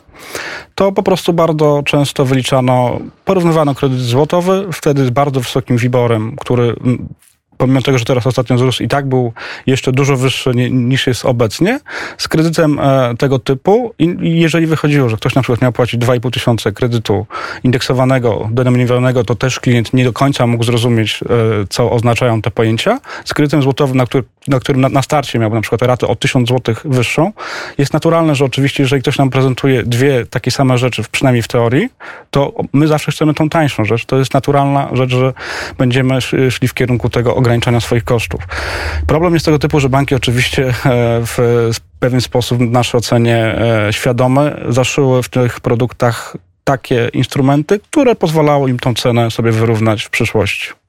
to 0.74 0.92
po 0.92 1.02
prostu 1.02 1.32
bardzo 1.32 1.82
często 1.84 2.24
wyliczano, 2.24 2.98
porównywano 3.24 3.74
kredyt 3.74 4.00
złotowy, 4.00 4.66
wtedy 4.72 5.06
z 5.06 5.10
bardzo 5.10 5.40
wysokim 5.40 5.76
wiborem, 5.76 6.36
który 6.40 6.76
pomimo 7.58 7.82
tego, 7.82 7.98
że 7.98 8.04
teraz 8.04 8.26
ostatnio 8.26 8.56
wzrósł 8.56 8.82
i 8.82 8.88
tak 8.88 9.08
był 9.08 9.32
jeszcze 9.66 9.92
dużo 9.92 10.16
wyższy 10.16 10.50
niż 10.70 11.06
jest 11.06 11.24
obecnie, 11.24 11.80
z 12.18 12.28
kredytem 12.28 12.80
e, 12.80 13.14
tego 13.18 13.38
typu 13.38 13.94
i 13.98 14.40
jeżeli 14.40 14.66
wychodziło, 14.66 15.08
że 15.08 15.16
ktoś 15.16 15.34
na 15.34 15.42
przykład 15.42 15.62
miał 15.62 15.72
płacić 15.72 16.00
2,5 16.00 16.30
tysiące 16.30 16.72
kredytu 16.72 17.26
indeksowanego, 17.64 18.48
denominowanego, 18.52 19.24
to 19.24 19.34
też 19.34 19.60
klient 19.60 19.94
nie 19.94 20.04
do 20.04 20.12
końca 20.12 20.46
mógł 20.46 20.64
zrozumieć, 20.64 21.20
e, 21.22 21.26
co 21.68 21.90
oznaczają 21.90 22.42
te 22.42 22.50
pojęcia. 22.50 22.98
Z 23.24 23.34
kredytem 23.34 23.62
złotowym, 23.62 23.96
na, 23.96 24.06
który, 24.06 24.24
na 24.48 24.60
którym 24.60 24.80
na, 24.80 25.02
starcie 25.02 25.38
miałby 25.38 25.56
na 25.56 25.62
przykład 25.62 25.82
ratę 25.82 26.08
o 26.08 26.16
1000 26.16 26.48
złotych 26.48 26.82
wyższą, 26.84 27.32
jest 27.78 27.92
naturalne, 27.92 28.34
że 28.34 28.44
oczywiście, 28.44 28.82
jeżeli 28.82 29.02
ktoś 29.02 29.18
nam 29.18 29.30
prezentuje 29.30 29.82
dwie 29.82 30.26
takie 30.26 30.50
same 30.50 30.78
rzeczy, 30.78 31.02
przynajmniej 31.12 31.42
w 31.42 31.48
teorii, 31.48 31.88
to 32.30 32.52
my 32.72 32.88
zawsze 32.88 33.12
chcemy 33.12 33.34
tą 33.34 33.48
tańszą 33.48 33.84
rzecz. 33.84 34.04
To 34.04 34.18
jest 34.18 34.34
naturalna 34.34 34.88
rzecz, 34.92 35.10
że 35.10 35.32
będziemy 35.78 36.20
szli 36.50 36.68
w 36.68 36.74
kierunku 36.74 37.10
tego 37.10 37.34
ograniczania 37.46 37.80
swoich 37.80 38.04
kosztów. 38.04 38.40
Problem 39.06 39.34
jest 39.34 39.46
tego 39.46 39.58
typu, 39.58 39.80
że 39.80 39.88
banki 39.88 40.14
oczywiście 40.14 40.68
e, 40.68 40.72
w 41.26 41.76
pewien 42.00 42.20
sposób 42.20 42.58
w 42.58 42.70
naszej 42.70 42.98
ocenie 42.98 43.36
e, 43.36 43.92
świadome 43.92 44.56
zaszyły 44.68 45.22
w 45.22 45.28
tych 45.28 45.60
produktach 45.60 46.36
takie 46.64 47.08
instrumenty, 47.12 47.80
które 47.80 48.14
pozwalały 48.14 48.70
im 48.70 48.78
tą 48.78 48.94
cenę 48.94 49.30
sobie 49.30 49.52
wyrównać 49.52 50.04
w 50.04 50.10
przyszłości. 50.10 50.85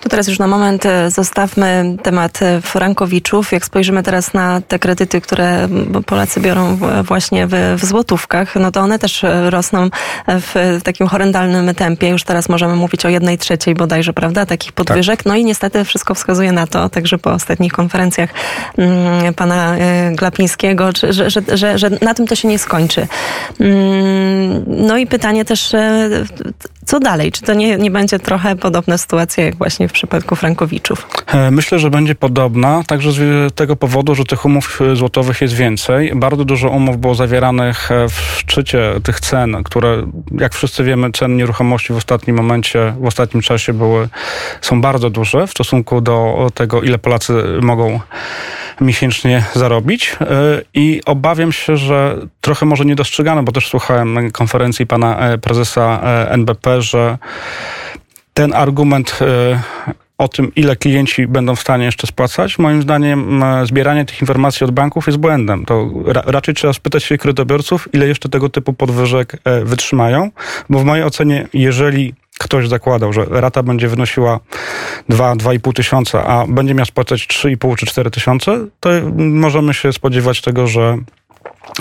To 0.00 0.08
teraz 0.08 0.28
już 0.28 0.38
na 0.38 0.46
moment 0.46 0.86
e, 0.86 1.10
zostawmy 1.10 1.96
temat 2.02 2.42
e, 2.42 2.60
frankowiczów. 2.60 3.52
Jak 3.52 3.64
spojrzymy 3.64 4.02
teraz 4.02 4.34
na 4.34 4.60
te 4.68 4.78
kredyty, 4.78 5.20
które 5.20 5.68
Polacy 6.06 6.40
biorą 6.40 6.78
właśnie 7.02 7.46
w, 7.46 7.52
w 7.78 7.84
złotówkach, 7.84 8.54
no 8.56 8.70
to 8.70 8.80
one 8.80 8.98
też 8.98 9.24
e, 9.24 9.50
rosną 9.50 9.90
w 10.28 10.80
takim 10.84 11.06
horrendalnym 11.06 11.74
tempie. 11.74 12.08
Już 12.08 12.24
teraz 12.24 12.48
możemy 12.48 12.76
mówić 12.76 13.06
o 13.06 13.08
jednej 13.08 13.38
trzeciej 13.38 13.74
bodajże, 13.74 14.12
prawda, 14.12 14.46
takich 14.46 14.72
podwyżek. 14.72 15.16
Tak. 15.16 15.26
No 15.26 15.36
i 15.36 15.44
niestety 15.44 15.84
wszystko 15.84 16.14
wskazuje 16.14 16.52
na 16.52 16.66
to, 16.66 16.88
także 16.88 17.18
po 17.18 17.32
ostatnich 17.32 17.72
konferencjach 17.72 18.30
mm, 18.78 19.34
pana 19.34 19.76
Glapińskiego, 20.12 20.90
że, 21.10 21.30
że, 21.30 21.42
że, 21.54 21.78
że 21.78 21.90
na 22.02 22.14
tym 22.14 22.26
to 22.26 22.34
się 22.34 22.48
nie 22.48 22.58
skończy. 22.58 23.06
Mm, 23.60 24.64
no 24.66 24.96
i 24.96 25.06
pytanie 25.06 25.44
też, 25.44 25.72
co 26.84 27.00
dalej? 27.00 27.32
Czy 27.32 27.42
to 27.42 27.54
nie, 27.54 27.76
nie 27.76 27.90
będzie 27.90 28.18
trochę 28.18 28.56
podobna 28.56 28.98
sytuacja 28.98 29.44
jak 29.44 29.56
właśnie 29.56 29.87
w 29.88 29.92
przypadku 29.92 30.36
Frankowiczów? 30.36 31.06
E, 31.26 31.50
myślę, 31.50 31.78
że 31.78 31.90
będzie 31.90 32.14
podobna, 32.14 32.82
także 32.86 33.12
z 33.12 33.54
tego 33.54 33.76
powodu, 33.76 34.14
że 34.14 34.24
tych 34.24 34.44
umów 34.44 34.80
e, 34.80 34.96
złotowych 34.96 35.40
jest 35.40 35.54
więcej. 35.54 36.12
Bardzo 36.14 36.44
dużo 36.44 36.68
umów 36.68 36.98
było 36.98 37.14
zawieranych 37.14 37.90
e, 37.90 38.08
w 38.08 38.36
szczycie 38.38 38.92
tych 39.02 39.20
cen, 39.20 39.62
które, 39.64 40.06
jak 40.40 40.54
wszyscy 40.54 40.84
wiemy, 40.84 41.12
ceny 41.12 41.34
nieruchomości 41.34 41.92
w 41.92 41.96
ostatnim 41.96 42.36
momencie, 42.36 42.94
w 43.00 43.06
ostatnim 43.06 43.42
czasie 43.42 43.72
były, 43.72 44.08
są 44.60 44.80
bardzo 44.80 45.10
duże 45.10 45.46
w 45.46 45.50
stosunku 45.50 46.00
do 46.00 46.48
tego, 46.54 46.82
ile 46.82 46.98
Polacy 46.98 47.32
mogą 47.62 48.00
miesięcznie 48.80 49.44
zarobić. 49.54 50.16
I 50.74 51.00
obawiam 51.06 51.52
się, 51.52 51.76
że 51.76 52.16
trochę 52.40 52.66
może 52.66 52.84
nie 52.84 52.94
dostrzegano, 52.94 53.42
bo 53.42 53.52
też 53.52 53.68
słuchałem 53.68 54.30
konferencji 54.30 54.86
pana 54.86 55.38
prezesa 55.42 56.00
NBP, 56.28 56.82
że 56.82 57.18
ten 58.38 58.54
argument 58.54 59.18
e, 59.20 59.60
o 60.18 60.28
tym, 60.28 60.54
ile 60.54 60.76
klienci 60.76 61.26
będą 61.26 61.56
w 61.56 61.60
stanie 61.60 61.84
jeszcze 61.84 62.06
spłacać, 62.06 62.58
moim 62.58 62.82
zdaniem 62.82 63.44
zbieranie 63.64 64.04
tych 64.04 64.20
informacji 64.20 64.64
od 64.64 64.70
banków 64.70 65.06
jest 65.06 65.18
błędem. 65.18 65.64
To 65.64 65.90
ra 66.06 66.22
raczej 66.26 66.54
trzeba 66.54 66.72
spytać 66.72 67.04
się 67.04 67.18
kredytobiorców, 67.18 67.88
ile 67.92 68.08
jeszcze 68.08 68.28
tego 68.28 68.48
typu 68.48 68.72
podwyżek 68.72 69.36
e, 69.44 69.64
wytrzymają, 69.64 70.30
bo 70.70 70.78
w 70.78 70.84
mojej 70.84 71.04
ocenie, 71.04 71.48
jeżeli 71.52 72.14
ktoś 72.38 72.68
zakładał, 72.68 73.12
że 73.12 73.24
rata 73.30 73.62
będzie 73.62 73.88
wynosiła 73.88 74.40
2-2,5 75.10 75.72
tysiąca, 75.72 76.24
a 76.24 76.46
będzie 76.46 76.74
miał 76.74 76.86
spłacać 76.86 77.26
3,5 77.26 77.76
czy 77.76 77.86
4 77.86 78.10
tysiące, 78.10 78.66
to 78.80 78.90
możemy 79.16 79.74
się 79.74 79.92
spodziewać 79.92 80.40
tego, 80.40 80.66
że 80.66 80.98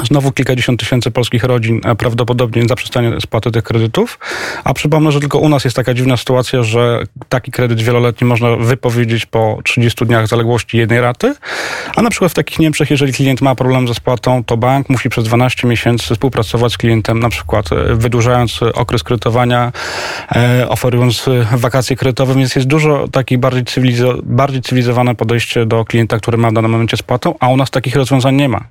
Znowu 0.04 0.32
kilkadziesiąt 0.32 0.80
tysięcy 0.80 1.12
polskich 1.12 1.44
rodzin 1.44 1.82
e, 1.86 1.96
prawdopodobnie 1.96 2.68
zaprzestanie 2.68 3.22
spłaty 3.22 3.52
tych 3.52 3.64
kredytów. 3.64 4.20
A 4.64 4.74
przypomnę, 4.74 5.12
że 5.12 5.20
tylko 5.20 5.40
u 5.40 5.50
nas 5.50 5.64
jest 5.64 5.76
taka 5.76 5.94
dziwna 5.94 6.18
sytuacja, 6.18 6.64
że 6.64 7.04
taki 7.30 7.52
kredyt 7.52 7.82
wieloletni 7.82 8.28
można 8.28 8.56
wypowiedzieć 8.56 9.26
po 9.26 9.60
30 9.64 10.06
dniach 10.06 10.28
zaległości 10.28 10.78
jednej 10.78 11.02
raty. 11.02 11.36
A 11.96 12.02
na 12.02 12.10
przykład 12.10 12.32
w 12.32 12.36
takich 12.36 12.60
Niemczech, 12.60 12.90
jeżeli 12.90 13.14
klient 13.14 13.42
ma 13.42 13.56
problem 13.56 13.88
ze 13.88 13.94
spłatą, 13.94 14.44
to 14.44 14.58
bank 14.58 14.90
musi 14.90 15.10
przez 15.10 15.24
12 15.24 15.68
miesięcy 15.68 16.14
współpracować 16.14 16.74
z 16.74 16.78
klientem, 16.78 17.20
na 17.20 17.30
przykład 17.30 17.72
e, 17.72 17.96
wydłużając 17.96 18.60
okres 18.74 19.04
kredytowania, 19.04 19.72
e, 20.36 20.70
oferując 20.70 21.26
wakacje 21.52 21.96
kredytowe, 21.96 22.36
więc 22.36 22.56
jest 22.56 22.68
dużo 22.68 23.08
takich 23.08 23.38
bardziej, 23.38 23.64
cywilizo- 23.64 24.22
bardziej 24.24 24.62
cywilizowane 24.62 25.16
podejście 25.16 25.66
do 25.66 25.86
klienta, 25.86 26.18
który 26.18 26.38
ma 26.38 26.50
w 26.50 26.54
danym 26.54 26.72
momencie 26.72 26.98
spłatą, 26.98 27.36
a 27.40 27.48
u 27.48 27.58
nas 27.58 27.72
takich 27.72 27.96
rozwiązań 27.96 28.36
nie 28.36 28.50
ma. 28.50 28.64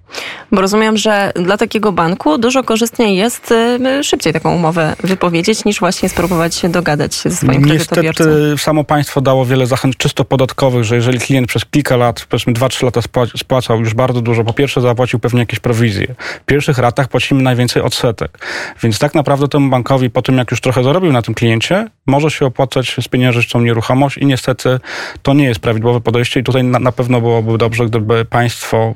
Bo 0.52 0.60
rozumiem, 0.60 0.96
że 0.96 1.05
dla 1.34 1.56
takiego 1.56 1.92
banku 1.92 2.38
dużo 2.38 2.62
korzystniej 2.64 3.16
jest 3.16 3.52
y, 4.00 4.04
szybciej 4.04 4.32
taką 4.32 4.54
umowę 4.54 4.96
wypowiedzieć, 5.04 5.64
niż 5.64 5.80
właśnie 5.80 6.08
spróbować 6.08 6.54
się 6.54 6.68
dogadać 6.68 7.14
ze 7.14 7.30
swoim 7.30 7.62
kredytobiorcą. 7.62 8.24
Niestety 8.24 8.58
samo 8.58 8.84
państwo 8.84 9.20
dało 9.20 9.44
wiele 9.44 9.66
zachęt 9.66 9.96
czysto 9.96 10.24
podatkowych, 10.24 10.84
że 10.84 10.94
jeżeli 10.94 11.18
klient 11.18 11.48
przez 11.48 11.64
kilka 11.64 11.96
lat, 11.96 12.26
powiedzmy 12.28 12.52
2-3 12.52 12.84
lata 12.84 13.00
spłacał 13.36 13.80
już 13.80 13.94
bardzo 13.94 14.20
dużo, 14.20 14.44
po 14.44 14.52
pierwsze 14.52 14.80
zapłacił 14.80 15.18
pewnie 15.18 15.40
jakieś 15.40 15.60
prowizje. 15.60 16.14
W 16.18 16.44
pierwszych 16.44 16.78
ratach 16.78 17.08
płacimy 17.08 17.42
najwięcej 17.42 17.82
odsetek. 17.82 18.38
Więc 18.82 18.98
tak 18.98 19.14
naprawdę 19.14 19.48
temu 19.48 19.70
bankowi 19.70 20.10
po 20.10 20.22
tym, 20.22 20.38
jak 20.38 20.50
już 20.50 20.60
trochę 20.60 20.84
zarobił 20.84 21.12
na 21.12 21.22
tym 21.22 21.34
kliencie, 21.34 21.88
może 22.06 22.30
się 22.30 22.46
opłacać 22.46 22.96
z 23.00 23.08
pieniężyczą 23.08 23.60
nieruchomość 23.60 24.18
i 24.18 24.26
niestety 24.26 24.80
to 25.22 25.34
nie 25.34 25.44
jest 25.44 25.60
prawidłowe 25.60 26.00
podejście 26.00 26.40
i 26.40 26.44
tutaj 26.44 26.64
na, 26.64 26.78
na 26.78 26.92
pewno 26.92 27.20
byłoby 27.20 27.58
dobrze, 27.58 27.86
gdyby 27.86 28.24
państwo 28.24 28.94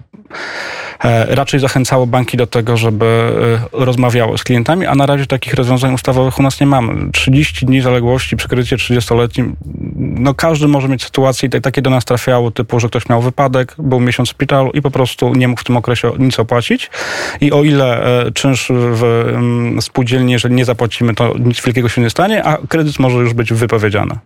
raczej 1.28 1.60
zachęcało 1.60 2.06
banki 2.06 2.36
do 2.36 2.46
tego, 2.46 2.76
żeby 2.76 3.04
e, 3.74 3.84
rozmawiały 3.84 4.38
z 4.38 4.44
klientami, 4.44 4.86
a 4.86 4.94
na 4.94 5.06
razie 5.06 5.26
takich 5.26 5.54
rozwiązań 5.54 5.94
ustawowych 5.94 6.38
u 6.38 6.42
nas 6.42 6.60
nie 6.60 6.66
mamy. 6.66 7.12
30 7.12 7.66
dni 7.66 7.80
zaległości 7.80 8.36
przy 8.36 8.48
kredycie 8.48 8.76
30-letnim, 8.76 9.52
no 9.96 10.34
każdy 10.34 10.68
może 10.68 10.88
mieć 10.88 11.04
sytuację 11.04 11.48
i 11.58 11.60
takie 11.60 11.82
do 11.82 11.90
nas 11.90 12.04
trafiało, 12.04 12.50
typu, 12.50 12.80
że 12.80 12.88
ktoś 12.88 13.08
miał 13.08 13.22
wypadek, 13.22 13.74
był 13.78 14.00
miesiąc 14.00 14.28
w 14.28 14.32
szpitalu 14.32 14.70
i 14.70 14.82
po 14.82 14.90
prostu 14.90 15.34
nie 15.34 15.48
mógł 15.48 15.60
w 15.60 15.64
tym 15.64 15.76
okresie 15.76 16.12
nic 16.18 16.38
opłacić 16.38 16.90
i 17.40 17.52
o 17.52 17.64
ile 17.64 18.02
e, 18.26 18.32
czynsz 18.32 18.66
w 18.70 19.04
mm, 19.34 19.82
spółdzielni, 19.82 20.32
jeżeli 20.32 20.54
nie 20.54 20.64
zapłacimy, 20.64 21.14
to 21.14 21.34
nic 21.38 21.64
wielkiego 21.64 21.88
się 21.88 22.00
nie 22.00 22.10
stanie, 22.10 22.44
a 22.44 22.58
kredyt 22.68 22.98
może 22.98 23.18
już 23.18 23.34
być 23.34 23.52
wypowiedziany. 23.52 24.18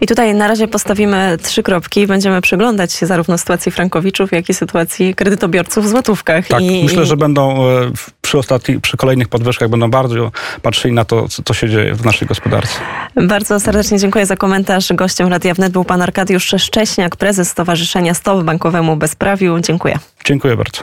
I 0.00 0.06
tutaj 0.06 0.34
na 0.34 0.48
razie 0.48 0.68
postawimy 0.68 1.38
trzy 1.42 1.62
kropki 1.62 2.00
i 2.00 2.06
będziemy 2.06 2.40
przyglądać 2.40 2.92
się 2.92 3.06
zarówno 3.06 3.38
sytuacji 3.38 3.72
frankowiczów, 3.72 4.32
jak 4.32 4.48
i 4.48 4.54
sytuacji 4.54 5.14
kredytobiorców 5.14 5.84
w 5.84 5.88
złotówkach. 5.88 6.48
Tak, 6.48 6.62
I, 6.62 6.84
myślę, 6.84 7.06
że 7.06 7.16
będą 7.16 7.68
e, 7.68 7.90
przy, 8.22 8.38
ostatnich, 8.38 8.80
przy 8.80 8.96
kolejnych 8.96 9.28
podwyżkach 9.28 9.68
będą 9.68 9.90
bardzo 9.90 10.30
patrzyli 10.62 10.94
na 10.94 11.04
to, 11.04 11.26
co 11.44 11.54
się 11.54 11.68
dzieje 11.68 11.94
w 11.94 12.04
naszej 12.04 12.28
gospodarce. 12.28 12.78
Bardzo 13.16 13.60
serdecznie 13.60 13.98
dziękuję 13.98 14.26
za 14.26 14.36
komentarz. 14.36 14.92
Gościem 14.92 15.28
Radia 15.28 15.54
Wnet 15.54 15.72
był 15.72 15.84
pan 15.84 16.02
Arkadiusz 16.02 16.54
Szcześniak, 16.58 17.16
prezes 17.16 17.50
Stowarzyszenia 17.50 18.14
Stop 18.14 18.42
Bankowemu 18.42 18.96
Bezprawiu. 18.96 19.60
Dziękuję. 19.60 19.98
Dziękuję 20.24 20.56
bardzo. 20.56 20.82